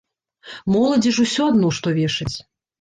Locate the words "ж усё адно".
1.19-1.73